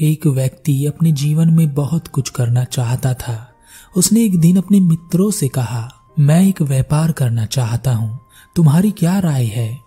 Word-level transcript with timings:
एक 0.00 0.26
व्यक्ति 0.26 0.86
अपने 0.86 1.12
जीवन 1.12 1.50
में 1.50 1.74
बहुत 1.74 2.08
कुछ 2.08 2.30
करना 2.30 2.64
चाहता 2.64 3.14
था। 3.14 3.52
उसने 3.96 4.24
एक 4.24 4.40
दिन 4.40 4.56
अपने 4.56 4.80
मित्रों 4.80 5.30
से 5.30 5.48
कहा, 5.48 5.92
मैं 6.18 6.48
एक 6.48 6.62
व्यापार 6.62 7.12
करना 7.12 7.46
चाहता 7.46 7.94
हूँ। 7.94 8.20
तुम्हारी 8.56 8.90
क्या 8.90 9.18
राय 9.18 9.44
है? 9.44 9.78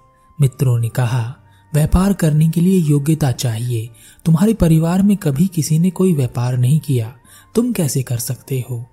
मित्रों 0.42 0.80
ने 0.80 0.90
कहा, 0.90 1.36
व्यापार 1.74 2.14
करने 2.14 2.50
के 2.50 2.62
लिए 2.62 2.80
योग्यता 2.80 3.32
चाहिए। 3.32 3.90
तुम्हारे 4.26 4.54
परिवार 4.54 5.02
में 5.02 5.18
कभी 5.18 5.48
किसी 5.48 5.80
ने 5.80 5.90
कोई 5.90 6.14
व्यापार 6.14 6.58
नहीं 6.58 6.80
किया। 6.80 7.14
तुम 7.56 7.74
कैसे 7.74 8.04
कर 8.04 8.18
सकते 8.18 8.66
हो? 8.70 8.86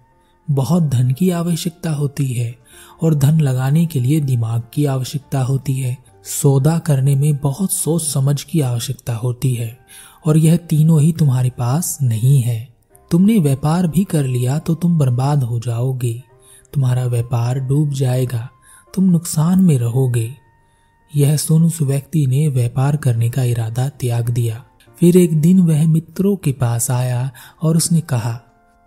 बहुत 0.50 0.82
धन 0.82 1.10
की 1.10 1.30
आवश्यकता 1.30 1.90
होती 1.90 2.32
है 2.32 2.58
और 3.02 3.14
धन 3.14 3.40
लगाने 3.40 3.86
के 3.86 4.00
लिए 4.00 4.20
दिमाग 4.20 4.62
की 4.74 4.84
आवश्यकता 4.84 5.42
होती 5.42 5.74
है। 5.74 6.05
सौदा 6.26 6.78
करने 6.78 7.14
में 7.16 7.36
बहुत 7.36 7.72
सोच 7.72 8.02
समझ 8.02 8.42
की 8.42 8.60
आवश्यकता 8.60 9.14
होती 9.14 9.54
है, 9.54 9.78
और 10.26 10.36
यह 10.36 10.56
तीनों 10.56 11.00
ही 11.00 11.12
तुम्हारे 11.12 11.50
पास 11.50 11.98
नहीं 12.02 12.40
है। 12.42 12.68
तुमने 13.10 13.38
व्यापार 13.38 13.86
भी 13.86 14.04
कर 14.04 14.24
लिया 14.24 14.58
तो 14.58 14.74
तुम 14.74 14.98
बर्बाद 14.98 15.42
हो 15.42 15.58
जाओगे। 15.60 16.22
तुम्हारा 16.72 17.04
व्यापार 17.04 17.58
डूब 17.58 17.92
जाएगा, 17.92 18.48
तुम 18.94 19.04
नुकसान 19.04 19.60
में 19.60 19.78
रहोगे। 19.78 20.30
यह 21.12 21.36
सुन 21.36 21.64
उस 21.64 21.80
व्यक्ति 21.82 22.26
ने 22.26 22.46
व्यापार 22.48 22.96
करने 22.96 23.28
का 23.30 23.42
इरादा 23.44 23.88
त्याग 23.90 24.30
दिया। 24.30 24.64
फिर 24.98 25.16
एक 25.16 25.40
दिन 25.40 25.60
वह 25.60 25.86
मित्रों 25.86 26.34
के 26.36 26.52
पास 26.52 26.90
आया 26.90 27.30
और 27.62 27.76
उसने 27.76 28.00
कहा, 28.00 28.32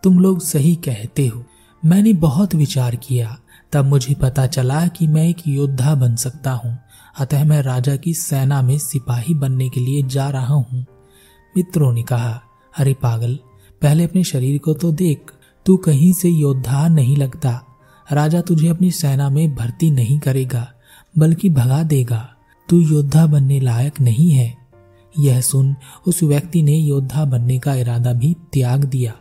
तुम 0.03 0.19
लोग 0.19 0.41
सही 0.41 0.75
कहते 0.75 1.27
हो। 1.27 1.43
मैंने 1.83 2.13
बहुत 2.13 2.55
विचार 2.55 2.95
किया, 2.97 3.37
तब 3.73 3.85
मुझे 3.85 4.15
पता 4.15 4.45
चला 4.47 4.85
कि 4.87 5.07
मैं 5.07 5.27
एक 5.27 5.47
योद्धा 5.47 5.95
बन 5.95 6.15
सकता 6.15 6.51
हूँ। 6.53 6.77
अतः 7.17 7.43
मैं 7.43 7.61
राजा 7.61 7.95
की 7.95 8.13
सेना 8.13 8.61
में 8.61 8.77
सिपाही 8.77 9.33
बनने 9.33 9.69
के 9.69 9.79
लिए 9.79 10.03
जा 10.03 10.29
रहा 10.29 10.53
हूँ। 10.53 10.85
मित्रों 11.57 11.93
ने 11.93 12.03
कहा, 12.03 12.41
अरे 12.77 12.93
पागल, 12.93 13.39
पहले 13.81 14.03
अपने 14.03 14.23
शरीर 14.23 14.57
को 14.57 14.73
तो 14.73 14.91
देख। 14.91 15.31
तू 15.65 15.77
कहीं 15.77 16.13
से 16.13 16.29
योद्धा 16.29 16.87
नहीं 16.87 17.17
लगता। 17.17 17.65
राजा 18.11 18.41
तुझे 18.41 18.67
अपनी 18.67 18.91
सेना 18.91 19.29
में 19.29 19.55
भर्ती 19.55 19.91
नहीं 19.91 20.19
करेगा, 20.19 20.71
बल्कि 21.17 21.49
भगा 21.49 21.83
देगा। 21.83 22.29
तू 22.69 22.79
योद्धा 22.79 23.25
बनने 23.25 23.59
लायक 23.59 24.01
नहीं 24.01 24.31
है। 24.31 24.57
यह 25.19 25.41
सुन 25.41 25.75
उस 26.07 26.23
व्यक्ति 26.23 26.63
ने 26.63 26.75
योद्धा 26.75 27.25
बनने 27.25 27.59
का 27.59 27.75
इरादा 27.75 28.13
भी 28.13 28.35
त्याग 28.53 28.83
दिया। 28.83 29.13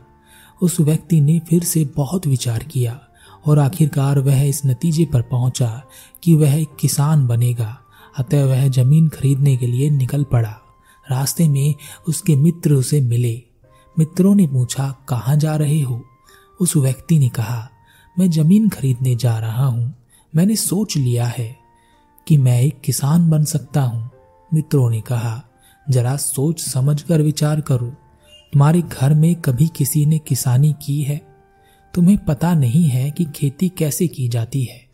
उस 0.63 0.81
व्यक्ति 0.81 1.21
ने 1.21 1.39
फिर 1.39 1.65
से 1.65 1.85
बहुत 1.85 2.27
विचार 2.27 2.59
किया, 2.59 3.01
और 3.47 3.59
आखिरकार 3.59 4.19
वह 4.19 4.43
इस 4.43 4.67
नतीजे 4.67 5.05
पर 5.05 5.23
पहुँचा 5.23 5.83
कि 6.23 6.35
वह 6.35 6.55
एक 6.55 6.69
किसान 6.81 7.27
बनेगा। 7.27 7.79
अतः 8.17 8.45
वह 8.45 8.69
ज़मीन 8.69 9.09
खरीदने 9.09 9.57
के 9.57 9.67
लिए 9.67 9.91
निकल 9.91 10.25
पड़ा। 10.25 10.61
रास्ते 11.11 11.49
में 11.49 11.75
उसके 12.09 12.37
मित्र 12.37 12.73
उसे 12.73 13.01
मिले। 13.01 13.43
मित्रों 13.99 14.35
ने 14.35 14.47
पूछा, 14.47 15.05
कहाँ 15.09 15.37
जा 15.37 15.57
रहे 15.57 15.83
हो? 15.83 16.05
उस 16.61 16.77
व्यक्ति 16.77 17.19
ने 17.19 17.29
कहा, 17.29 17.71
मैं 18.19 18.31
ज़मीन 18.31 18.69
खरीदने 18.69 19.17
जा 19.17 19.39
रहा 19.39 19.67
हूँ। 19.67 19.95
मैंने 20.37 20.57
सोच 20.57 20.97
लिया 20.97 21.27
है 21.27 21.57
कि 22.27 22.39
मैं 22.39 22.63
एक 22.63 22.81
किसान 22.81 23.31
बन 23.31 23.45
सकता 23.45 23.83
हूँ। 23.83 24.11
मित्रों 24.55 24.91
ने 24.91 25.01
कहा, 25.01 25.45
जरा 25.91 26.17
सोच 26.17 26.61
समझ 26.61 27.03
कर 27.03 27.23
विचार 27.23 27.61
करो। 27.61 27.87
तुम्हारे 28.53 28.83
घर 28.83 29.15
में 29.15 29.35
कभी 29.35 29.69
किसी 29.69 30.07
ने 30.07 30.19
किसानी 30.19 30.75
की 30.83 31.03
है? 31.03 31.29
तुम्हें 31.95 32.25
पता 32.25 32.55
नहीं 32.55 32.85
है 32.85 33.11
कि 33.11 33.25
खेती 33.25 33.69
कैसे 33.69 34.09
की 34.09 34.29
जाती 34.29 34.65
है। 34.65 34.89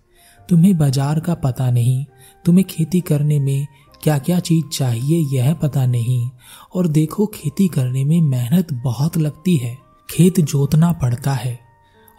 तुम्हें 0.48 0.78
बाज़ार 0.78 1.20
का 1.20 1.34
पता 1.34 1.70
नहीं। 1.70 2.06
तुम्हें 2.44 2.64
खेती 2.64 3.00
करने 3.00 3.38
में 3.40 3.66
क्या 4.02 4.18
क्या 4.18 4.40
चीज़ 4.40 4.66
चाहिए 4.66 5.38
यह 5.38 5.54
पता 5.54 5.86
नहीं। 5.86 6.30
और 6.74 6.88
देखो, 6.88 7.26
खेती 7.26 7.68
करने 7.68 8.04
में 8.04 8.20
मेहनत 8.20 8.72
बहुत 8.72 9.18
लगती 9.18 9.56
है। 9.56 9.78
खेत 10.10 10.40
जोतना 10.40 10.92
पड़ता 10.92 11.32
है। 11.32 11.60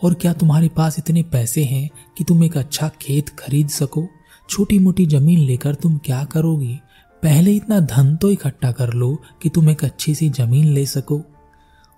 और 0.04 0.14
क्या 0.14 0.34
तुम्हारे 0.34 0.70
पास 0.70 1.00
इतने 1.00 1.24
पैसे 1.24 1.64
हैं 1.64 1.90
कि 2.18 2.24
तुम 2.24 2.44
एक 2.44 2.58
अच्छा 2.58 2.92
खेत 3.02 3.30
खरीद 3.30 3.70
सको? 3.70 4.08
छोटी 4.50 4.80
मोटी 4.80 5.06
ज़मीन 5.06 5.40
लेकर 5.40 5.76
तुम 5.76 5.98
क्या 5.98 6.24
करोगी? 6.24 6.80
पहले 7.24 7.56
इतना 7.56 7.80
धन 7.80 8.16
तो 8.16 8.32
इकट्ठा 8.32 8.72
कर 8.72 8.94
लो 8.94 9.22
कि 9.42 9.50
तुम 9.50 9.70
एक 9.70 9.86
अच्छी 9.86 10.16
सी 10.16 10.30
ज़मीन 10.30 10.66
ले 10.66 10.86
सको। 10.86 11.22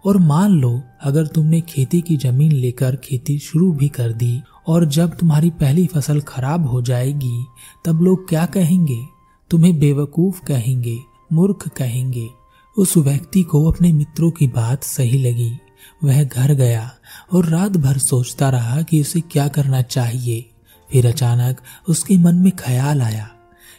और 0.08 0.18
मान 0.18 0.52
लो, 0.52 0.82
अगर 1.02 1.28
तुमने 1.28 1.62
खेती 1.62 2.02
की 2.02 2.18
ज़मीन 2.18 2.52
लेकर 2.52 2.96
खेती 2.96 3.40
शुरू 3.40 3.72
भी 3.72 3.90
कर 3.90 4.14
दी 4.14 4.42
और 4.68 4.86
जब 4.86 5.18
तुम्हारी 5.18 5.50
पहली 5.50 5.88
फ़सल 5.88 6.22
खराब 6.22 6.68
हो 6.68 6.82
जाएगी, 6.82 7.46
तब 7.86 8.02
लोग 8.02 8.30
क्या 8.30 8.46
कहेंगे? 8.46 9.06
तुम्हें 9.50 9.80
बेवकूफ़ 9.80 10.46
कहेंगे, 10.46 11.00
मूर्ख 11.34 11.68
कहेंगे। 11.68 12.30
उस 12.78 12.98
व्यक्ति 12.98 13.44
को 13.44 13.72
अपने 13.72 13.94
मित्रों 13.94 14.32
की 14.32 14.48
बात 14.48 14.84
सही 14.84 15.18
लगी। 15.18 15.60
वह 16.04 16.24
घर 16.24 16.54
गया 16.54 16.92
और 17.34 17.46
रात 17.46 17.72
भर 17.72 17.98
सोचता 17.98 18.50
रहा 18.50 18.82
कि 18.82 19.02
उसे 19.02 19.22
क्या 19.22 19.48
करना 19.48 19.82
चाहिए। 19.82 20.50
फिर 20.92 21.08
अचानक 21.08 21.62
उसके 21.90 22.18
मन 22.18 22.36
में 22.36 22.52
ख्याल 22.52 23.02
आया 23.02 23.30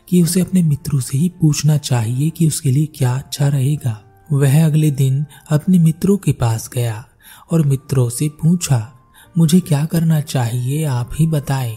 कि 0.08 0.22
उसे 0.22 0.40
अपने 0.40 0.62
मित्रों 0.62 1.00
से 1.00 1.18
ही 1.18 1.32
पूछना 1.40 1.76
चाहिए 1.76 2.30
कि 2.30 2.46
उसके 2.46 2.70
लिए 2.70 2.86
क्या 2.86 3.16
अच्छा 3.16 3.48
रहेगा। 3.48 4.04
वह 4.28 4.64
अगले 4.64 4.90
दिन 4.90 5.24
अपने 5.50 5.78
मित्रों 5.78 6.16
के 6.16 6.32
पास 6.32 6.68
गया 6.68 7.04
और 7.50 7.66
मित्रों 7.66 8.08
से 8.08 8.28
पूछा, 8.42 8.92
मुझे 9.38 9.60
क्या 9.60 9.84
करना 9.84 10.20
चाहिए, 10.20 10.84
आप 10.84 11.10
ही 11.14 11.26
बताएँ। 11.26 11.76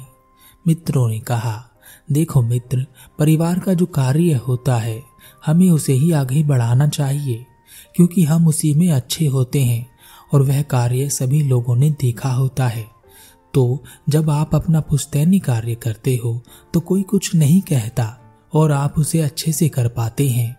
मित्रों 0.65 1.07
ने 1.09 1.19
कहा, 1.19 1.63
देखो 2.11 2.41
मित्र, 2.41 2.85
परिवार 3.19 3.59
का 3.59 3.73
जो 3.73 3.85
कार्य 3.85 4.33
होता 4.47 4.75
है, 4.75 5.01
हमें 5.45 5.69
उसे 5.69 5.93
ही 5.93 6.11
आगे 6.11 6.43
बढ़ाना 6.43 6.87
चाहिए, 6.87 7.45
क्योंकि 7.95 8.23
हम 8.23 8.47
उसी 8.47 8.73
में 8.73 8.89
अच्छे 8.91 9.27
होते 9.27 9.63
हैं 9.63 9.85
और 10.33 10.41
वह 10.41 10.61
कार्य 10.61 11.09
सभी 11.09 11.41
लोगों 11.43 11.75
ने 11.75 11.89
देखा 11.91 12.29
होता 12.29 12.67
है। 12.67 12.85
तो 13.53 13.83
जब 14.09 14.29
आप 14.29 14.55
अपना 14.55 14.79
पुश्तैनी 14.81 15.39
कार्य 15.39 15.75
करते 15.75 16.15
हो 16.15 16.41
तो 16.73 16.79
कोई 16.79 17.01
कुछ 17.03 17.33
नहीं 17.35 17.61
कहता 17.61 18.05
और 18.53 18.71
आप 18.71 18.97
उसे 18.97 19.21
अच्छे 19.21 19.51
से 19.51 19.67
कर 19.69 19.87
पाते 19.87 20.29
हैं। 20.29 20.55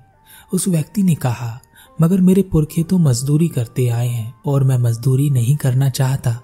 उस 0.52 0.66
व्यक्ति 0.68 1.02
ने 1.02 1.14
कहा 1.14 1.60
मगर 2.00 2.20
मेरे 2.20 2.42
पुरखे 2.42 2.82
तो 2.82 2.98
मजदूरी 2.98 3.48
करते 3.48 3.88
आए 3.88 4.08
हैं 4.08 4.34
और 4.46 4.64
मैं 4.64 4.78
मजदूरी 4.78 5.30
नहीं 5.30 5.56
करना 5.56 5.88
चाहता। 5.88 6.40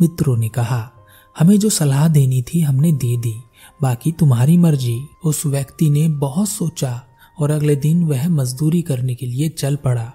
मित्रों 0.00 0.36
ने 0.36 0.48
कहा, 0.48 0.92
हमें 1.38 1.58
जो 1.58 1.70
सलाह 1.70 2.08
देनी 2.08 2.42
थी 2.42 2.60
हमने 2.60 2.92
दे 2.92 3.16
दी, 3.16 3.42
बाकी 3.82 4.12
तुम्हारी 4.12 4.56
मर्ज़ी। 4.56 5.06
उस 5.24 5.46
व्यक्ति 5.46 5.90
ने 5.90 6.08
बहुत 6.08 6.48
सोचा 6.48 7.02
और 7.38 7.50
अगले 7.50 7.76
दिन 7.76 8.04
वह 8.04 8.28
मजदूरी 8.28 8.82
करने 8.82 9.14
के 9.14 9.26
लिए 9.26 9.48
चल 9.48 9.76
पड़ा। 9.76 10.12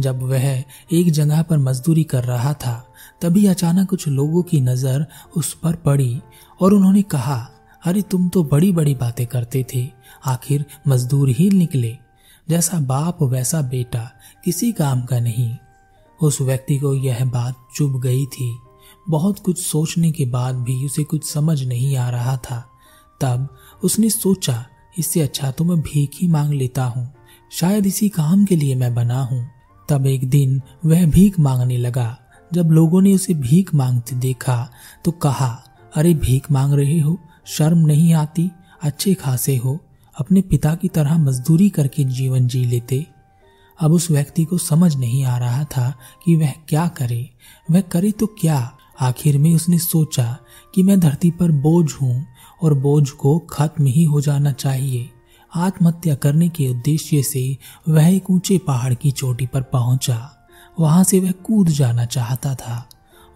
जब 0.00 0.22
वह 0.22 0.64
एक 0.92 1.10
जगह 1.10 1.42
पर 1.42 1.58
मजदूरी 1.58 2.04
कर 2.04 2.24
रहा 2.24 2.54
था, 2.54 2.92
तभी 3.22 3.46
अचानक 3.46 3.88
कुछ 3.88 4.08
लोगों 4.08 4.42
की 4.42 4.60
नज़र 4.60 5.06
उस 5.36 5.54
पर 5.54 5.74
पड़ी 5.74 6.20
और 6.60 6.74
उन्होंने 6.74 7.02
कहा, 7.02 7.50
अरे, 7.84 8.02
तुम 8.02 8.28
तो 8.28 8.44
बड़ी 8.44 8.72
बड़ी 8.72 8.94
बातें 8.94 9.26
करते 9.26 9.66
थे। 9.74 9.90
आखिर 10.26 10.64
मजदूर 10.88 11.28
ही 11.28 11.50
निकले। 11.50 11.96
जैसा 12.48 12.78
बाप 12.78 13.22
वैसा 13.22 13.62
बेटा, 13.62 14.10
किसी 14.44 14.72
काम 14.72 15.02
का 15.02 15.20
नहीं। 15.20 15.56
उस 16.22 16.40
व्यक्ति 16.40 16.78
को 16.78 16.94
यह 16.94 17.24
बात 17.24 17.54
चुभ 17.76 18.00
गई 18.00 18.26
थी। 18.26 18.58
बहुत 19.08 19.38
कुछ 19.38 19.58
सोचने 19.58 20.12
के 20.12 20.26
बाद 20.26 20.54
भी 20.54 20.86
उसे 20.86 21.04
कुछ 21.04 21.32
समझ 21.32 21.62
नहीं 21.62 21.96
आ 21.96 22.10
रहा 22.10 22.36
था। 22.36 22.70
तब 23.20 23.48
उसने 23.84 24.10
सोचा, 24.10 24.66
इससे 24.98 25.20
अच्छा 25.20 25.50
तो 25.50 25.64
मैं 25.64 25.80
भीख 25.80 26.10
ही 26.22 26.28
मांग 26.28 26.52
लेता 26.52 26.84
हूँ। 26.84 27.12
शायद 27.52 27.86
इसी 27.86 28.08
काम 28.08 28.44
के 28.44 28.56
लिए 28.56 28.74
मैं 28.74 28.94
बना 28.94 29.22
हूँ। 29.22 29.50
तब 29.88 30.06
एक 30.06 30.28
दिन 30.30 30.62
वह 30.84 31.06
भीख 31.06 31.40
मांगने 31.40 31.76
लगा। 31.76 32.18
जब 32.52 32.70
लोगों 32.70 33.02
ने 33.02 33.14
उसे 33.14 33.34
भीख 33.34 33.74
मांगते 33.74 34.16
देखा 34.16 34.70
तो 35.04 35.10
कहा, 35.10 35.64
अरे 35.96 36.14
भीख 36.14 36.52
मांग 36.52 36.74
रहे 36.74 37.00
हो? 37.00 37.18
शर्म 37.46 37.78
नहीं 37.78 38.14
आती? 38.14 38.50
अच्छे 38.82 39.14
खासे 39.14 39.56
हो। 39.56 39.83
अपने 40.18 40.42
पिता 40.42 40.74
की 40.74 40.88
तरह 40.88 41.18
मजदूरी 41.18 41.70
करके 41.70 42.04
जीवन 42.04 42.46
जी 42.46 42.64
लेते। 42.64 43.06
अब 43.80 43.92
उस 43.92 44.10
व्यक्ति 44.10 44.44
को 44.44 44.58
समझ 44.58 44.96
नहीं 44.96 45.24
आ 45.24 45.38
रहा 45.38 45.64
था 45.64 45.94
कि 46.24 46.36
वह 46.36 46.52
क्या 46.68 46.88
करे। 46.88 47.30
वह 47.70 47.80
करे 47.80 48.12
तो 48.12 48.26
क्या? 48.26 48.76
आखिर 49.00 49.38
में 49.38 49.54
उसने 49.54 49.78
सोचा 49.78 50.38
कि 50.74 50.82
मैं 50.82 51.00
धरती 51.00 51.30
पर 51.30 51.50
बोझ 51.50 51.92
हूँ 52.02 52.26
और 52.62 52.74
बोझ 52.74 53.10
को 53.10 53.38
खत्म 53.38 53.86
ही 53.86 54.04
हो 54.04 54.20
जाना 54.20 54.52
चाहिए। 54.52 55.10
आत्महत्या 55.54 56.14
करने 56.14 56.48
के 56.48 56.68
उद्देश्य 56.68 57.22
से 57.22 57.58
वह 57.88 58.08
एक 58.08 58.30
ऊँचे 58.30 58.58
पहाड़ 58.58 58.94
की 58.94 59.10
चोटी 59.10 59.46
पर 59.46 59.62
पहुँचा। 59.62 60.48
वहाँ 60.80 61.04
से 61.04 61.20
वह 61.20 61.30
कूद 61.30 61.68
जाना 61.68 62.04
चाहता 62.04 62.54
था। 62.54 62.88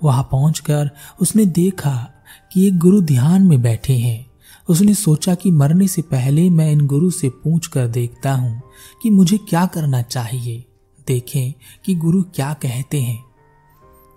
वहाँ 0.03 0.23
पहुंचकर 0.23 0.91
उसने 1.21 1.47
देखा 1.47 2.11
कि 2.53 2.67
एक 2.67 2.79
गुरु 2.79 3.01
ध्यान 3.01 3.43
में 3.43 3.63
बैठे 3.63 3.97
हैं। 3.97 4.28
उसने 4.69 4.95
सोचा 4.95 5.35
कि 5.35 5.51
मरने 5.51 5.89
से 5.89 6.03
पहले 6.03 6.51
मैं 6.51 6.73
इन 6.73 6.87
गुरु 6.87 7.11
से 7.11 7.29
पूछ 7.29 7.67
कर 7.67 7.87
देखता 7.87 8.33
हूँ 8.33 8.63
कि 9.03 9.11
मुझे 9.11 9.39
क्या 9.39 9.67
करना 9.67 10.03
चाहिए। 10.03 10.65
देखें 11.07 11.53
कि 11.85 11.95
गुरु 11.95 12.23
क्या 12.23 12.53
कहते 12.53 13.03
हैं। 13.03 13.25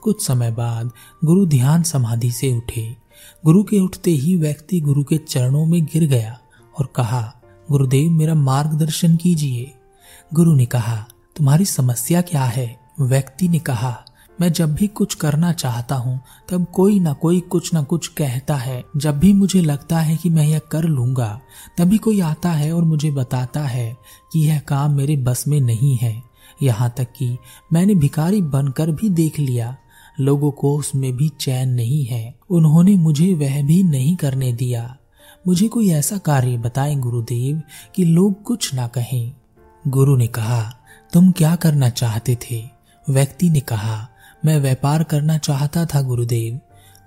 कुछ 0.01 0.27
समय 0.27 0.51
बाद 0.51 0.91
गुरु 1.25 1.45
ध्यान 1.45 1.83
समाधि 1.83 2.31
से 2.31 2.57
उठे। 2.57 2.95
गुरु 3.45 3.63
के 3.63 3.79
उठते 3.79 4.11
ही 4.11 4.35
व्यक्ति 4.35 4.79
गुरु 4.79 5.03
के 5.03 5.17
चरणों 5.17 5.65
में 5.65 5.85
गिर 5.85 6.03
गया 6.03 6.39
और 6.79 6.93
कहा, 6.95 7.41
गुरुदेव, 7.71 8.11
मेरा 8.11 8.33
मार्गदर्शन 8.33 9.15
कीजिए। 9.15 9.71
गुरु 10.33 10.55
ने 10.55 10.65
कहा, 10.65 11.05
तुम्हारी 11.37 11.65
समस्या 11.65 12.21
क्या 12.21 12.43
है? 12.43 12.79
व्यक्ति 12.99 13.47
ने 13.47 13.59
कहा 13.59 14.05
मैं 14.41 14.53
जब 14.53 14.75
भी 14.75 14.87
कुछ 14.87 15.15
करना 15.15 15.53
चाहता 15.53 15.95
हूँ, 15.95 16.21
तब 16.49 16.65
कोई 16.73 16.99
ना 16.99 17.13
कोई 17.13 17.39
कुछ 17.39 17.73
ना 17.73 17.83
कुछ 17.83 18.07
कहता 18.07 18.55
है। 18.55 18.85
जब 18.97 19.19
भी 19.19 19.33
मुझे 19.33 19.61
लगता 19.61 19.99
है 19.99 20.17
कि 20.17 20.29
मैं 20.29 20.47
यह 20.47 20.59
कर 20.59 20.83
लूँगा, 20.83 21.41
तभी 21.77 21.97
कोई 21.97 22.19
आता 22.19 22.51
है 22.51 22.73
और 22.73 22.83
मुझे 22.83 23.11
बताता 23.11 23.61
है 23.61 23.97
कि 24.33 24.39
यह 24.39 24.59
काम 24.59 24.91
मेरे 24.91 25.17
बस 25.17 25.47
में 25.47 25.61
नहीं 25.61 25.97
है। 25.97 26.23
यहाँ 26.63 26.93
तक 26.97 27.07
कि 27.17 27.37
मैंने 27.73 27.95
भिखारी 27.95 28.41
बनकर 28.41 28.91
भी 28.91 29.09
देख 29.09 29.39
लिया, 29.39 29.77
लोगों 30.19 30.51
को 30.51 30.77
उसमें 30.77 31.17
भी 31.17 31.29
चैन 31.29 31.69
नहीं 31.69 32.05
है। 32.05 32.35
उन्होंने 32.49 32.95
मुझे 32.95 33.33
वह 33.33 33.63
भी 33.63 33.83
नहीं 33.83 34.15
करने 34.15 34.53
दिया। 34.53 34.97
मुझे 35.47 35.67
कोई 35.67 35.89
ऐसा 35.89 36.17
कार्य 36.17 36.57
बताएँ 36.57 36.95
गुरुदेव 36.95 37.61
कि 37.95 38.05
लोग 38.05 38.43
कुछ 38.43 38.73
ना 38.73 38.87
कहें। 38.87 39.33
गुरु 39.87 40.15
ने 40.15 40.27
कहा, 40.27 40.73
तुम 41.13 41.31
क्या 41.31 41.55
करना 41.55 41.89
चाहते 41.89 42.35
थे? 42.35 42.69
व्यक्ति 43.09 43.49
ने 43.49 43.59
कहा 43.59 44.07
मैं 44.45 44.59
व्यापार 44.59 45.03
करना 45.03 45.37
चाहता 45.37 45.85
था, 45.85 46.01
गुरुदेव। 46.01 46.59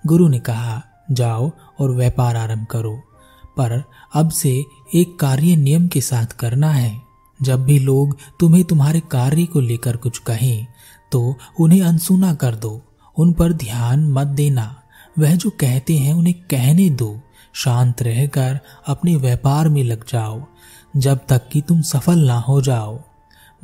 गुरु 0.07 0.29
ने 0.29 0.39
कहा, 0.39 0.83
जाओ 1.11 1.51
और 1.81 1.97
व्यापार 1.97 2.37
आरंभ 2.37 2.67
करो। 2.67 3.01
पर 3.57 3.83
अब 4.15 4.31
से 4.31 4.65
एक 4.95 5.19
कार्य 5.19 5.57
नियम 5.57 5.89
के 5.89 6.01
साथ 6.01 6.27
करना 6.27 6.71
है। 6.71 7.01
जब 7.43 7.65
भी 7.65 7.79
लोग 7.79 8.19
तुम्हें 8.41 8.65
तुम्हारे 8.65 9.01
कार्य 9.01 9.45
को 9.45 9.61
लेकर 9.61 9.97
कुछ 9.97 10.19
कहें 10.19 10.67
तो 11.13 11.37
उन्हें 11.61 11.83
अनसुना 11.83 12.35
कर 12.35 12.55
दो। 12.55 12.83
उन 13.19 13.33
पर 13.33 13.53
ध्यान 13.53 14.09
मत 14.09 14.27
देना। 14.27 14.83
वह 15.19 15.35
जो 15.35 15.51
कहते 15.51 15.99
हैं, 15.99 16.15
उन्हें 16.15 16.35
कहने 16.35 16.91
दो। 16.91 17.21
शांत 17.55 18.03
रहकर 18.03 18.61
अपने 18.87 19.17
व्यापार 19.17 19.69
में 19.69 19.85
लग 19.85 20.05
जाओ। 20.09 20.45
जब 20.97 21.21
तक 21.29 21.49
कि 21.53 21.61
तुम 21.61 21.83
सफल 21.83 22.19
ना 22.19 22.39
हो 22.39 22.61
जाओ। 22.61 23.01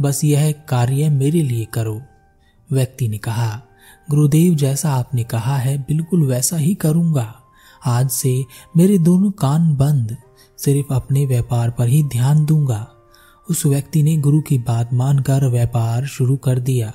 बस 0.01 0.25
यह 0.25 0.53
कार्य 0.53 1.09
मेरे 1.09 1.43
लिए 1.43 1.65
करो। 1.65 2.03
व्यक्ति 2.73 3.09
ने 3.09 3.19
कहा, 3.19 3.63
गुरुदेव, 4.11 4.55
जैसा 4.55 4.93
आपने 4.93 5.25
कहा 5.25 5.57
है, 5.57 5.79
बिल्कुल 5.79 6.23
वैसा 6.23 6.57
ही 6.57 6.75
करूँगा। 6.75 7.35
आज 7.87 8.11
से 8.11 8.45
मेरे 8.77 8.99
दोनों 8.99 9.31
कान 9.31 9.77
बंद, 9.77 10.17
सिर्फ़ 10.59 10.95
अपने 10.95 11.27
व्यापार 11.27 11.71
पर 11.71 11.89
ही 11.89 12.03
ध्यान 12.03 12.45
दूँगा। 12.45 12.91
उस 13.51 13.67
व्यक्ति 13.67 14.03
ने 14.03 14.17
गुरु 14.17 14.41
की 14.41 14.59
बात 14.59 14.93
मानकर 14.93 15.49
व्यापार 15.49 16.07
शुरू 16.07 16.37
कर 16.37 16.59
दिया। 16.59 16.93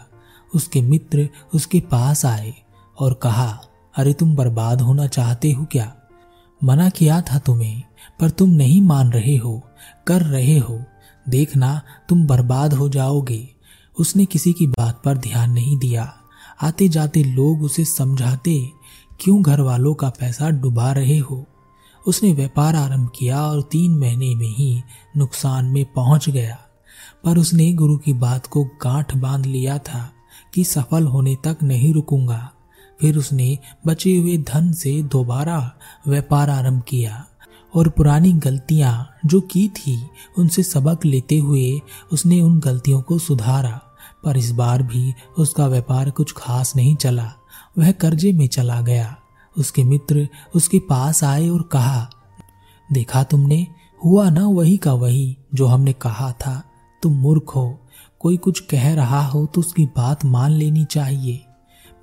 उसके 0.56 0.82
मित्र 0.82 1.30
उसके 1.54 1.80
पास 1.80 2.26
आए 2.26 2.54
और 3.00 3.14
कहा, 3.14 3.60
अरे, 3.98 4.14
तुम 4.14 4.36
बर्बाद 4.36 4.82
होना 4.82 5.08
चाहते 5.08 5.52
हो 5.52 5.66
क्या? 5.66 5.96
मना 6.64 6.90
किया 6.90 7.22
था 7.22 7.40
तुम्हें, 7.40 7.84
पर 8.20 8.30
तुम 8.30 8.50
नहीं 8.50 8.82
मान 8.82 9.10
रहे 9.10 9.36
हो, 9.36 9.62
कर 10.08 10.22
रहे 10.22 10.58
हो। 10.58 10.84
देखना, 11.30 11.82
तुम 12.10 12.28
बर्बाद 12.28 12.74
हो 12.74 12.90
जाओगे। 12.90 13.55
उसने 14.00 14.26
किसी 14.26 14.54
की 14.54 14.68
बात 14.68 15.02
पर 15.06 15.18
ध्यान 15.18 15.52
नहीं 15.52 15.78
दिया। 15.78 16.14
आते 16.62 16.90
जाते 16.90 17.24
लोग 17.24 17.64
उसे 17.64 17.86
समझाते, 17.86 18.72
क्यों 19.20 19.42
घर 19.42 19.62
वालों 19.62 19.94
का 19.94 20.10
पैसा 20.10 20.50
डुबा 20.50 20.92
रहे 20.92 21.18
हो? 21.18 21.46
उसने 22.08 22.34
व्यापार 22.34 22.76
आरंभ 22.76 23.10
किया 23.16 23.42
और 23.42 23.62
तीन 23.62 23.92
महीने 23.92 24.36
में 24.36 24.48
ही 24.48 24.84
नुकसान 25.18 25.66
में 25.66 25.86
पहुँच 25.86 26.30
गया। 26.30 26.60
पर 27.24 27.38
उसने 27.38 27.74
गुरु 27.74 27.98
की 27.98 28.14
बात 28.14 28.48
को 28.48 28.64
गांठ 28.64 29.16
बाँध 29.16 29.46
लिया 29.46 29.78
था 29.78 30.12
कि 30.54 30.64
सफल 30.64 31.04
होने 31.04 31.38
तक 31.44 31.58
नहीं 31.64 31.94
रुकूँगा। 31.94 32.52
फिर 33.02 33.18
उसने 33.18 33.60
बचे 33.88 34.18
हुए 34.18 34.38
धन 34.38 34.72
से 34.72 35.04
दोबारा 35.04 35.74
व्यापार 36.08 36.50
आरंभ 36.50 36.82
किया 36.82 37.26
और 37.76 37.90
पुरानी 37.90 38.34
गलतियाँ 38.34 39.10
जो 39.26 39.42
की 39.42 39.68
थी 39.68 40.10
उनसे 40.38 40.64
सबक 40.64 41.06
लेते 41.06 41.40
हुए 41.40 41.82
उसने 42.12 42.42
उन 42.42 42.60
गलतियों 42.60 43.02
को 43.02 43.20
सुधारा। 43.20 43.82
पर 44.26 44.38
इस 44.38 44.52
बार 44.52 44.84
भी 44.84 45.14
उसका 45.38 45.68
व्यापार 45.68 46.10
कुछ 46.10 46.34
खास 46.38 46.76
नहीं 46.76 46.96
चला। 46.96 47.32
वह 47.78 47.92
कर्जे 47.92 48.32
में 48.32 48.48
चला 48.48 48.82
गया। 48.82 49.16
उसके 49.58 49.84
मित्र 49.84 50.28
उसके 50.56 50.80
पास 50.80 51.24
आए 51.24 51.48
और 51.50 51.62
कहा, 51.62 52.10
देखा 52.94 53.24
तुमने? 53.24 53.68
हुआ 54.06 54.30
ना 54.30 54.48
वही 54.48 54.78
का 54.78 54.94
वही 54.94 55.38
जो 55.54 55.66
हमने 55.66 55.94
कहा 55.94 56.32
था। 56.32 56.64
तुम 57.04 57.14
मूर्ख 57.14 57.56
हो। 57.56 57.80
कोई 58.20 58.38
कुछ 58.38 58.60
कह 58.60 58.94
रहा 58.94 59.26
हो 59.26 59.46
तो 59.46 59.60
उसकी 59.62 59.86
बात 59.86 60.26
मान 60.26 60.52
लेनी 60.52 60.86
चाहिए। 60.86 61.46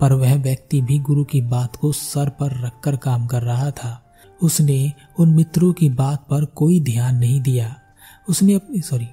पर 0.00 0.12
वह 0.12 0.34
व्यक्ति 0.34 0.80
भी 0.80 0.98
गुरु 0.98 1.24
की 1.24 1.40
बात 1.40 1.76
को 1.76 1.92
सर 1.92 2.28
पर 2.28 2.64
रखकर 2.64 2.96
काम 2.96 3.26
कर 3.26 3.42
रहा 3.42 3.70
था। 3.70 4.14
उसने 4.42 4.92
उन 5.18 5.34
मित्रों 5.34 5.72
की 5.72 5.88
बात 5.88 6.26
पर 6.30 6.44
कोई 6.44 6.80
ध्यान 6.80 7.16
नहीं 7.16 7.40
दिया। 7.40 7.74
उसने 8.28 8.54
अपनी 8.54 8.80
सॉरी 8.80 9.06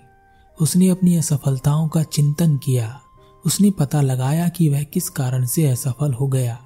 उसने 0.61 0.89
अपनी 0.89 1.15
असफलताओं 1.15 1.87
का 1.87 2.03
चिंतन 2.03 2.57
किया। 2.57 3.01
उसने 3.45 3.71
पता 3.71 4.01
लगाया 4.01 4.49
कि 4.49 4.69
वह 4.69 4.83
किस 4.83 5.09
कारण 5.09 5.45
से 5.45 5.67
असफल 5.67 6.13
हो 6.13 6.27
गया। 6.27 6.59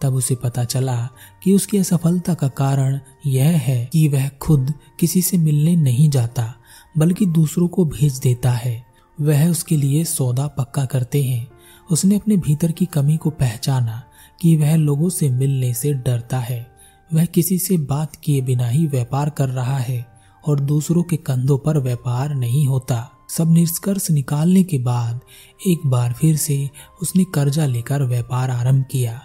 तब 0.00 0.14
उसे 0.14 0.34
पता 0.34 0.64
चला 0.64 1.08
कि 1.42 1.52
उसकी 1.52 1.78
असफलता 1.78 2.34
का 2.34 2.48
कारण 2.48 3.00
यह 3.26 3.46
है 3.46 3.90
कि 3.92 4.08
वह 4.08 4.28
खुद 4.28 4.74
किसी 5.00 5.22
से 5.22 5.36
मिलने 5.36 5.76
नहीं 5.76 6.10
जाता, 6.10 6.54
बल्कि 6.98 7.26
दूसरों 7.26 7.68
को 7.68 7.84
भेज 7.84 8.18
देता 8.18 8.50
है। 8.50 8.86
वह 9.20 9.50
उसके 9.50 9.76
लिए 9.76 10.04
सौदा 10.04 10.46
पक्का 10.46 10.84
करते 10.84 11.24
हैं। 11.24 11.48
उसने 11.90 12.16
अपने 12.16 12.36
भीतर 12.36 12.72
की 12.72 12.86
कमी 12.86 13.16
को 13.16 13.30
पहचाना 13.30 14.02
कि 14.40 14.56
वह 14.56 14.76
लोगों 14.76 15.08
से 15.08 15.30
मिलने 15.30 15.74
से 15.74 15.92
डरता 15.92 16.38
है। 16.38 16.76
वह 17.14 17.24
किसी 17.24 17.58
से 17.58 17.76
बात 17.76 18.16
किए 18.16 18.40
बिना 18.40 18.68
ही 18.68 18.86
व्यापार 18.86 19.30
कर 19.30 19.48
रहा 19.48 19.78
है 19.78 20.06
और 20.46 20.60
दूसरों 20.60 21.02
के 21.02 21.16
कंधों 21.16 21.58
पर 21.58 21.78
व्यापार 21.78 22.34
नहीं 22.34 22.66
होता। 22.66 23.10
सब 23.28 23.52
निष्कर्ष 23.52 24.10
निकालने 24.10 24.62
के 24.62 24.78
बाद 24.78 25.20
एक 25.66 25.86
बार 25.86 26.12
फिर 26.12 26.36
से 26.36 26.70
उसने 27.02 27.24
कर्जा 27.24 27.66
लेकर 27.66 28.02
व्यापार 28.02 28.50
आरंभ 28.50 28.84
किया 28.90 29.20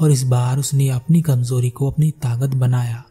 और 0.00 0.10
इस 0.10 0.22
बार 0.22 0.58
उसने 0.58 0.88
अपनी 0.88 1.22
कमज़ोरी 1.22 1.70
को 1.70 1.90
अपनी 1.90 2.10
ताकत 2.10 2.54
बनाया। 2.54 3.02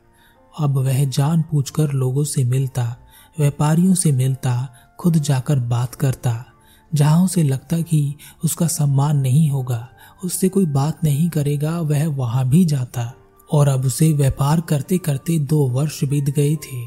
अब 0.60 0.78
वह 0.78 1.04
जान 1.06 1.42
पूछकर 1.42 1.92
लोगों 1.92 2.24
से 2.24 2.44
मिलता, 2.44 2.96
व्यापारियों 3.40 3.94
से 3.96 4.12
मिलता, 4.12 4.74
खुद 5.00 5.18
जाकर 5.18 5.60
बात 5.60 5.96
करता, 5.96 6.46
जहाँ 6.94 7.26
उसे 7.26 7.44
लगता 7.44 7.82
कि 7.82 8.16
उसका 8.44 8.68
सम्मान 8.68 9.18
नहीं 9.18 9.50
होगा, 9.50 9.88
उससे 10.24 10.50
कोई 10.50 10.66
बात 10.66 11.04
नहीं 11.04 11.30
करेगा, 11.30 11.80
वह 11.80 12.08
वहाँ 12.08 12.50
भी 12.50 12.66
जाता। 12.66 13.14
और 13.52 13.68
अब 13.68 13.86
उसे 13.86 14.12
व्यापार 14.14 14.62
करते 14.62 14.98
करते 14.98 15.40
दो 15.40 15.68
वर्ष 15.70 16.04
बीत 16.04 16.30
गए 16.30 16.56
थे 16.56 16.86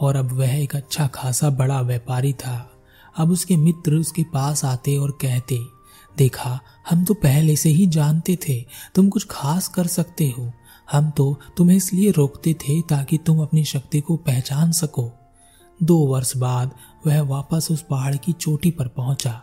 और 0.00 0.16
अब 0.16 0.32
वह 0.32 0.52
एक 0.52 0.76
अच्छा 0.76 1.06
खासा 1.06 1.50
बड़ा 1.50 1.80
व्यापारी 1.80 2.32
था। 2.32 2.72
अब 3.18 3.30
उसके 3.30 3.56
मित्र 3.56 3.94
उसके 3.94 4.22
पास 4.22 4.64
आते 4.64 4.96
और 4.96 5.10
कहते, 5.10 5.60
देखा, 6.18 6.60
हम 6.90 7.04
तो 7.04 7.14
पहले 7.14 7.56
से 7.56 7.68
ही 7.68 7.86
जानते 7.86 8.38
थे, 8.48 8.64
तुम 8.94 9.08
कुछ 9.08 9.26
खास 9.30 9.68
कर 9.68 9.86
सकते 9.86 10.34
हो। 10.38 10.52
हम 10.92 11.10
तो 11.10 11.40
तुम्हें 11.56 11.76
इसलिए 11.76 12.10
रोकते 12.10 12.54
थे 12.54 12.80
ताकि 12.82 13.18
तुम 13.18 13.42
अपनी 13.42 13.64
शक्ति 13.64 14.00
को 14.00 14.16
पहचान 14.16 14.72
सको। 14.72 15.10
दो 15.82 15.98
वर्ष 15.98 16.36
बाद 16.36 16.70
वह 17.06 17.22
वापस 17.22 17.68
उस 17.70 17.84
पहाड़ 17.90 18.16
की 18.16 18.32
चोटी 18.32 18.70
पर 18.70 18.88
पहुँचा। 18.88 19.42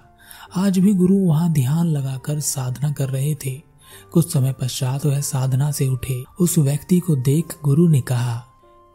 आज 0.55 0.79
भी 0.79 0.93
गुरु 0.93 1.17
वहाँ 1.17 1.51
ध्यान 1.53 1.87
लगाकर 1.87 2.39
साधना 2.39 2.91
कर 2.91 3.09
रहे 3.09 3.35
थे। 3.35 3.61
कुछ 4.11 4.33
समय 4.33 4.53
पश्चात 4.53 5.05
वह 5.05 5.21
साधना 5.21 5.71
से 5.71 5.87
उठे। 5.87 6.23
उस 6.39 6.57
व्यक्ति 6.57 6.99
को 6.99 7.15
देख 7.15 7.55
गुरु 7.63 7.87
ने 7.87 8.01
कहा, 8.01 8.45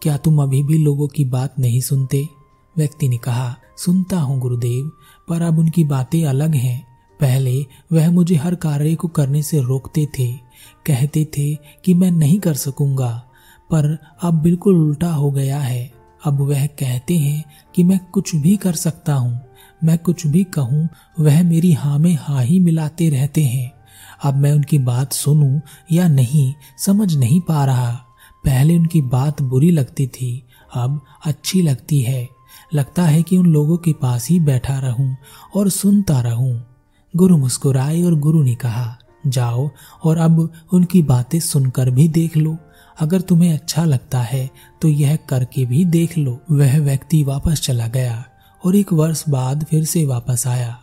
क्या 0.02 0.16
तुम 0.16 0.42
अभी 0.42 0.62
भी 0.62 0.78
लोगों 0.78 1.08
की 1.08 1.24
बात 1.24 1.54
नहीं 1.58 1.80
सुनते? 1.80 2.28
व्यक्ति 2.78 3.08
ने 3.08 3.16
कहा, 3.16 3.54
सुनता 3.76 4.20
हूँ 4.20 4.38
गुरुदेव, 4.40 4.90
पर 5.28 5.42
अब 5.42 5.58
उनकी 5.58 5.84
बातें 5.84 6.24
अलग 6.24 6.54
हैं। 6.54 6.86
पहले 7.20 7.66
वह 7.92 8.10
मुझे 8.10 8.34
हर 8.34 8.54
कार्य 8.54 8.94
को 8.94 9.08
करने 9.08 9.42
से 9.42 9.60
रोकते 9.60 10.06
थे, 10.18 10.32
कहते 10.86 11.24
थे 11.38 11.54
कि 11.84 11.94
मैं 11.94 12.10
नहीं 12.10 12.38
कर 12.40 12.54
सकूँगा, 12.54 13.10
पर 13.70 13.96
अब 14.22 14.34
बिल्कुल 14.34 14.76
उल्टा 14.78 15.12
हो 15.12 15.30
गया 15.30 15.58
है। 15.60 15.90
अब 16.26 16.40
वह 16.40 16.66
कहते 16.66 17.16
हैं 17.18 17.44
कि 17.74 17.84
मैं 17.84 17.98
कुछ 18.12 18.34
भी 18.36 18.56
कर 18.56 18.72
सकता 18.72 19.14
हूँ, 19.14 19.40
मैं 19.84 19.98
कुछ 19.98 20.26
भी 20.26 20.44
कहूँ, 20.44 20.88
वह 21.20 21.42
मेरी 21.42 21.72
हाँ 21.72 21.98
में 21.98 22.14
हाँ 22.20 22.44
ही 22.44 22.58
मिलाते 22.60 23.08
रहते 23.08 23.44
हैं। 23.44 23.72
अब 24.24 24.36
मैं 24.36 24.52
उनकी 24.52 24.78
बात 24.78 25.12
सुनूं 25.12 25.60
या 25.92 26.08
नहीं, 26.08 26.52
समझ 26.78 27.14
नहीं 27.16 27.40
पा 27.40 27.64
रहा। 27.64 27.92
पहले 28.44 28.76
उनकी 28.76 29.02
बात 29.02 29.42
बुरी 29.42 29.70
लगती 29.70 30.06
थी, 30.06 30.42
अब 30.74 31.00
अच्छी 31.26 31.62
लगती 31.62 32.00
है। 32.00 32.28
लगता 32.74 33.02
है 33.02 33.22
कि 33.22 33.36
उन 33.38 33.46
लोगों 33.46 33.76
के 33.76 33.92
पास 33.92 34.28
ही 34.28 34.38
बैठा 34.40 34.78
रहूँ 34.78 35.16
और 35.56 35.68
सुनता 35.70 36.20
रहूँ। 36.20 36.62
गुरु 37.14 37.36
मुस्कुराए 37.36 38.02
और 38.02 38.14
गुरु 38.14 38.42
ने 38.42 38.54
कहा, 38.54 38.96
जाओ 39.26 39.68
और 40.04 40.18
अब 40.18 40.38
उनकी 40.72 41.02
बातें 41.02 41.38
सुनकर 41.40 41.90
भी 41.90 42.08
देख 42.08 42.36
लो। 42.36 42.56
अगर 43.00 43.20
तुम्हें 43.20 43.52
अच्छा 43.52 43.84
लगता 43.84 44.20
है 44.20 44.48
तो 44.82 44.88
यह 44.88 45.16
करके 45.28 45.64
भी 45.66 45.84
देख 45.84 46.16
लो। 46.18 46.38
वह 46.50 46.78
व्यक्ति 46.78 47.22
वापस 47.24 47.60
चला 47.60 47.86
गया 47.86 48.24
और 48.62 48.76
एक 48.76 48.92
वर्ष 48.92 49.24
बाद 49.28 49.64
फिर 49.64 49.84
से 49.84 50.04
वापस 50.06 50.46
आया। 50.46 50.78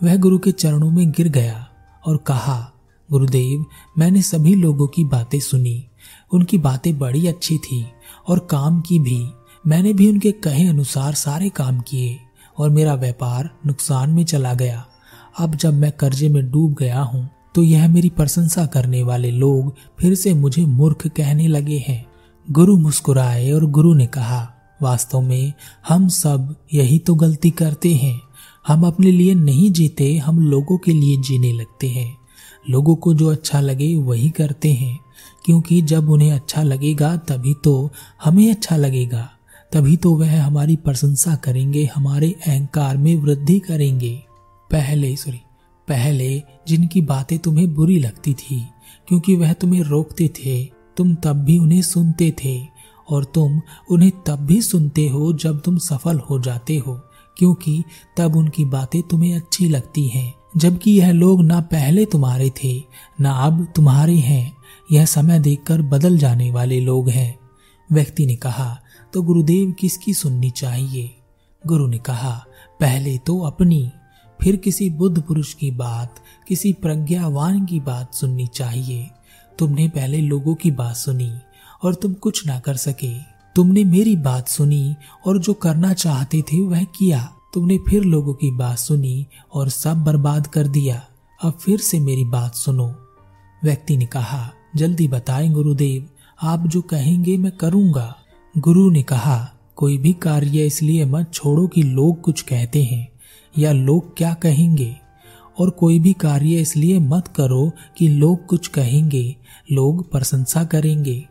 वह 0.00 0.16
गुरु 0.16 0.38
के 0.38 0.52
चरणों 0.52 0.90
में 0.90 1.10
गिर 1.10 1.28
गया 1.28 1.66
और 2.06 2.16
कहा, 2.16 2.72
गुरुदेव, 3.08 3.64
मैंने 3.98 4.22
सभी 4.22 4.54
लोगों 4.54 4.86
की 4.86 5.04
बातें 5.04 5.38
सुनी। 5.40 5.84
उनकी 6.32 6.58
बातें 6.58 6.98
बड़ी 6.98 7.26
अच्छी 7.26 7.58
थी 7.58 7.84
और 8.28 8.38
काम 8.50 8.80
की 8.80 8.98
भी। 8.98 9.18
मैंने 9.66 9.92
भी 9.92 10.08
उनके 10.08 10.32
कहे 10.32 10.66
अनुसार 10.68 11.14
सारे 11.14 11.48
काम 11.48 11.80
किए 11.80 12.18
और 12.58 12.70
मेरा 12.70 12.94
व्यापार 12.94 13.50
नुकसान 13.66 14.10
में 14.10 14.24
चला 14.24 14.54
गया। 14.54 14.84
अब 15.38 15.54
जब 15.54 15.74
मैं 15.74 15.90
कर्जे 15.92 16.28
में 16.28 16.50
डूब 16.50 16.74
गया 16.74 17.00
हूँ 17.00 17.28
तो 17.54 17.62
यह 17.62 17.88
मेरी 17.88 18.08
प्रशंसा 18.10 18.64
करने 18.66 19.02
वाले 19.02 19.30
लोग 19.30 19.74
फिर 20.00 20.14
से 20.14 20.34
मुझे 20.34 20.64
मूर्ख 20.64 21.06
कहने 21.06 21.46
लगे 21.48 21.78
हैं। 21.88 22.04
गुरु 22.46 22.76
मुस्कुराए 22.76 23.50
और 23.50 23.64
गुरु 23.66 23.94
ने 23.94 24.06
कहा, 24.06 24.40
वास्तव 24.80 25.20
में 25.20 25.52
हम 25.88 26.08
सब 26.08 26.54
यही 26.74 26.98
तो 26.98 27.14
गलती 27.14 27.50
करते 27.52 27.94
हैं। 27.94 28.20
हम 28.66 28.86
अपने 28.86 29.10
लिए 29.10 29.34
नहीं 29.34 29.70
जीते, 29.70 30.16
हम 30.16 30.38
लोगों 30.40 30.76
के 30.78 30.92
लिए 30.92 31.16
जीने 31.18 31.52
लगते 31.52 31.88
हैं। 31.88 32.16
लोगों 32.70 32.94
को 32.96 33.14
जो 33.14 33.30
अच्छा 33.30 33.60
लगे 33.60 33.94
वही 33.96 34.28
करते 34.30 34.72
हैं, 34.72 34.98
क्योंकि 35.44 35.80
जब 35.82 36.10
उन्हें 36.10 36.32
अच्छा 36.32 36.62
लगेगा 36.62 37.16
तभी 37.28 37.54
तो 37.64 37.90
हमें 38.24 38.50
अच्छा 38.50 38.76
लगेगा। 38.76 39.28
तभी 39.72 39.96
तो 39.96 40.14
वह 40.14 40.42
हमारी 40.42 40.76
प्रशंसा 40.76 41.34
करेंगे, 41.34 41.84
हमारे 41.94 42.34
अहंकार 42.46 42.96
में 42.96 43.16
वृद्धि 43.16 43.58
करेंगे। 43.58 44.22
पहले 44.70 45.16
सॉरी 45.16 45.40
पहले 45.88 46.42
जिनकी 46.68 47.00
बातें 47.00 47.38
तुम्हें 47.38 47.74
बुरी 47.74 47.98
लगती 47.98 48.34
थी, 48.34 48.66
क्योंकि 49.08 49.36
वह 49.36 49.52
तुम्हें 49.52 49.82
रोकते 49.82 50.28
थे, 50.28 50.64
तुम 50.96 51.14
तब 51.14 51.36
भी 51.36 51.58
उन्हें 51.58 51.82
सुनते 51.82 52.34
थे, 52.44 52.66
और 53.10 53.24
तुम 53.24 53.60
उन्हें 53.90 54.12
तब 54.26 54.36
भी 54.36 54.62
सुनते 54.62 55.08
हो 55.08 55.32
जब 55.32 55.60
तुम 55.60 55.78
सफल 55.78 56.18
हो 56.18 56.38
जाते 56.38 56.76
हो, 56.76 57.00
क्योंकि 57.36 57.84
तब 58.16 58.36
उनकी 58.36 58.64
बातें 58.64 59.02
तुम्हें 59.02 59.36
अच्छी 59.36 59.68
लगती 59.68 60.08
हैं, 60.08 60.34
जबकि 60.56 60.90
यह 60.90 61.12
लोग 61.12 61.42
ना 61.44 61.60
पहले 61.60 62.04
तुम्हारे 62.04 62.50
थे, 62.64 62.82
ना 63.20 63.30
अब 63.30 63.66
तुम्हारे 63.76 64.16
हैं। 64.16 64.56
यह 64.92 65.04
समय 65.04 65.38
देखकर 65.38 65.82
बदल 65.82 66.18
जाने 66.18 66.50
वाले 66.50 66.80
लोग 66.80 67.08
हैं। 67.08 67.38
व्यक्ति 67.92 68.26
ने 68.26 68.36
कहा 68.36 68.78
तो 69.12 69.22
गुरुदेव 69.22 69.72
किसकी 69.72 70.14
सुननी 70.14 70.50
चाहिए? 70.50 71.16
गुरु 71.66 71.86
ने 71.86 71.98
कहा, 71.98 72.44
पहले 72.80 73.18
तो 73.18 73.40
अपनी, 73.40 73.90
फिर 74.42 74.56
किसी 74.56 74.90
बुद्ध 74.90 75.22
पुरुष 75.22 75.54
की 75.54 75.70
बात, 75.70 76.14
किसी 76.48 76.72
प्रज्ञावान 76.72 77.64
की 77.64 77.80
बात 77.80 78.14
सुननी 78.14 78.46
चाहिए। 78.46 79.10
तुमने 79.58 79.88
पहले 79.88 80.20
लोगों 80.20 80.54
की 80.54 80.70
बात 80.70 80.96
सुनी, 80.96 81.32
और 81.84 81.94
तुम 81.94 82.14
कुछ 82.14 82.46
ना 82.46 82.58
कर 82.58 82.76
सके। 82.76 83.18
तुमने 83.56 83.84
मेरी 83.84 84.16
बात 84.16 84.48
सुनी, 84.48 84.94
और 85.26 85.38
जो 85.38 85.54
करना 85.54 85.92
चाहते 85.92 86.42
थे 86.42 86.60
वह 86.60 86.84
किया। 86.84 87.32
तुमने 87.54 87.78
फिर 87.78 88.02
लोगों 88.02 88.34
की 88.34 88.50
बात 88.50 88.78
सुनी, 88.78 89.26
और 89.54 89.68
सब 89.68 90.04
बर्बाद 90.04 90.46
कर 90.46 90.68
दिया। 90.68 91.06
अब 91.44 91.52
फिर 91.52 91.78
से 91.78 92.00
मेरी 92.00 92.24
बात 92.24 92.54
सुनो। 92.54 92.94
व्यक्ति 93.64 93.96
ने 93.96 94.06
कहा, 94.06 94.52
जल्दी 94.76 95.08
बताएँ 95.08 95.50
गुरुदेव, 95.50 96.08
आप 96.42 96.66
जो 96.66 96.80
कहेंगे 96.82 97.36
मैं 97.36 97.52
करूँगा। 97.52 98.16
गुरु 98.58 98.90
ने 98.90 99.02
कहा, 99.02 99.52
कोई 99.76 99.98
भी 99.98 100.12
कार्य 100.12 100.66
इसलिए 100.66 101.04
मत 101.04 101.30
छोड़ो 101.34 101.66
कि 101.66 101.82
लोग 101.82 102.20
कुछ 102.20 102.40
कहते 102.42 102.84
हैं 102.84 103.08
या 103.58 103.72
लोग 103.72 104.16
क्या 104.16 104.34
कहेंगे। 104.34 104.96
और 105.60 105.70
कोई 105.70 105.98
भी 106.00 106.12
कार्य 106.12 106.60
इसलिए 106.60 106.98
मत 106.98 107.28
करो 107.28 107.72
कि 107.98 108.08
लोग 108.08 108.46
कुछ 108.46 108.66
कहेंगे, 108.68 109.36
लोग 109.72 110.10
प्रशंसा 110.10 110.64
करेंगे। 110.64 111.24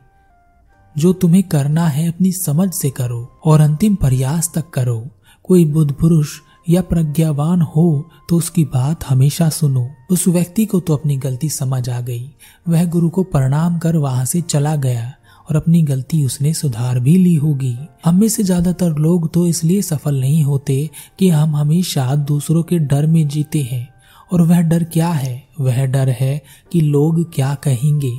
जो 0.97 1.13
तुम्हें 1.13 1.43
करना 1.43 1.87
है 1.87 2.07
अपनी 2.07 2.31
समझ 2.31 2.73
से 2.73 2.89
करो 2.89 3.39
और 3.45 3.61
अंतिम 3.61 3.95
प्रयास 3.95 4.51
तक 4.55 4.69
करो। 4.69 5.07
कोई 5.43 5.65
बुद्ध 5.65 5.93
पुरुष 5.93 6.29
या 6.69 6.81
प्रज्ञावान 6.81 7.61
हो 7.61 8.09
तो 8.29 8.37
उसकी 8.37 8.65
बात 8.65 9.03
हमेशा 9.09 9.49
सुनो। 9.49 9.89
उस 10.11 10.27
व्यक्ति 10.27 10.65
को 10.65 10.79
तो 10.79 10.93
अपनी 10.93 11.17
गलती 11.17 11.49
समझ 11.49 11.89
आ 11.89 12.01
गई। 12.01 12.31
वह 12.69 12.85
गुरु 12.85 13.09
को 13.09 13.23
प्रणाम 13.23 13.77
कर 13.77 13.95
वहाँ 13.95 14.25
से 14.25 14.41
चला 14.41 14.75
गया। 14.75 15.13
और 15.49 15.55
अपनी 15.55 15.81
गलती 15.81 16.23
उसने 16.25 16.53
सुधार 16.53 16.99
भी 16.99 17.17
ली 17.17 17.33
होगी। 17.35 17.75
हम 18.05 18.19
में 18.19 18.27
से 18.29 18.43
ज़्यादातर 18.43 18.95
लोग 18.97 19.31
तो 19.33 19.45
इसलिए 19.47 19.81
सफल 19.81 20.19
नहीं 20.19 20.43
होते 20.43 20.89
कि 21.19 21.29
हम 21.29 21.55
हमेशा 21.55 22.15
दूसरों 22.15 22.63
के 22.63 22.79
डर 22.79 23.05
में 23.07 23.27
जीते 23.27 23.61
हैं। 23.61 23.87
और 24.31 24.41
वह 24.41 24.61
डर 24.61 24.83
क्या 24.83 25.09
है? 25.09 25.43
वह 25.59 25.85
डर 25.85 26.09
है 26.09 26.41
कि 26.71 26.81
लोग 26.81 27.23
क्या 27.33 27.53
कहेंगे। 27.55 28.13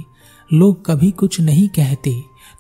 लोग 0.51 0.85
कभी 0.87 1.11
कुछ 1.11 1.41
नहीं 1.41 1.69
कहते। 1.69 2.15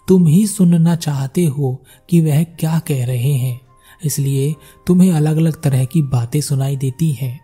तुम 0.09 0.27
ही 0.27 0.47
सुनना 0.47 0.97
चाहते 0.97 1.45
हो 1.45 1.75
कि 2.11 2.21
वह 2.21 2.43
क्या 2.43 2.79
कह 2.79 3.05
रहे 3.07 3.33
हैं। 3.33 3.61
इसलिए 4.05 4.55
तुम्हें 4.87 5.13
अलग 5.13 5.37
अलग 5.37 5.61
तरह 5.63 5.85
की 5.85 6.03
बातें 6.03 6.41
सुनाई 6.41 6.77
देती 6.77 7.13
हैं। 7.13 7.39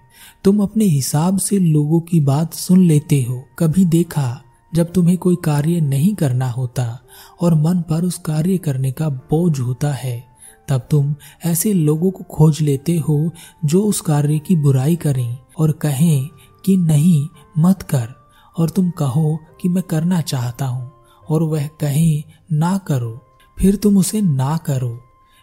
तुम 0.45 0.62
अपने 0.62 0.85
हिसाब 0.85 1.38
से 1.38 1.59
लोगों 1.59 2.00
की 2.00 2.21
बात 2.21 2.55
सुन 2.55 2.81
लेते 2.81 3.23
हो। 3.23 3.43
कभी 3.59 3.85
देखा 3.85 4.43
जब 4.75 4.93
तुम्हें 4.93 5.17
कोई 5.19 5.37
कार्य 5.37 5.81
नहीं 5.81 6.14
करना 6.14 6.50
होता 6.50 7.00
और 7.41 7.55
मन 7.55 7.81
पर 7.81 8.05
उस 8.05 8.19
कार्य 8.19 8.59
करने 8.59 8.93
का 8.93 9.09
बोझ 9.09 9.61
होता 9.61 9.93
है, 9.93 10.25
तब 10.69 10.87
तुम 10.91 11.14
ऐसे 11.45 11.73
लोगों 11.73 12.11
को 12.11 12.25
खोज 12.25 12.61
लेते 12.61 12.97
हो 12.99 13.31
जो 13.64 13.83
उस 13.83 14.00
कार्य 14.00 14.38
की 14.38 14.57
बुराई 14.57 14.97
करें 14.97 15.38
और 15.59 15.73
कहें 15.73 16.29
कि 16.64 16.76
नहीं, 16.76 17.29
मत 17.59 17.83
कर। 17.83 18.09
और 18.59 18.71
तुम 18.71 18.91
कहो 18.91 19.38
कि 19.61 19.69
मैं 19.69 19.83
करना 19.83 20.21
चाहता 20.21 20.67
हूँ 20.67 20.93
और 21.29 21.43
वह 21.43 21.67
कहें, 21.67 22.23
ना 22.52 22.79
करो। 22.79 23.21
फिर 23.59 23.76
तुम 23.76 23.97
उसे 23.97 24.21
ना 24.21 24.57
करो। 24.57 24.99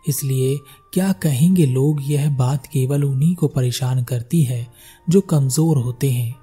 इसलिए 0.08 0.58
क्या 0.94 1.12
कहेंगे 1.12 1.66
लोग 1.66 2.02
यह 2.04 2.30
बात 2.38 2.66
केवल 2.66 3.04
उन्हीं 3.04 3.36
को 3.36 3.48
परेशान 3.48 4.04
करती 4.04 4.44
है 4.44 4.68
जो 5.10 5.22
कमज़ोर 5.22 5.78
होते 5.78 6.12
हैं? 6.12 6.36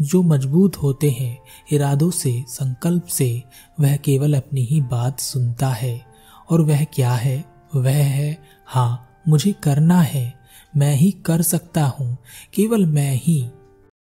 जो 0.00 0.22
मज़बूत 0.22 0.76
होते 0.76 1.10
हैं, 1.10 1.38
इरादों 1.72 2.10
से, 2.10 2.44
संकल्प 2.48 3.04
से, 3.06 3.42
वह 3.80 3.96
केवल 3.96 4.34
अपनी 4.34 4.64
ही 4.64 4.80
बात 4.80 5.20
सुनता 5.20 5.68
है। 5.68 6.06
और 6.50 6.60
वह 6.60 6.84
क्या 6.84 7.12
है? 7.12 7.44
वह 7.74 7.92
है 7.92 8.38
हाँ 8.66 9.08
मुझे 9.28 9.52
करना 9.52 10.00
है। 10.00 10.34
मैं 10.76 10.94
ही 10.94 11.10
कर 11.10 11.42
सकता 11.42 11.84
हूँ। 11.84 12.18
केवल 12.54 12.86
मैं 12.86 13.14
ही 13.14 13.48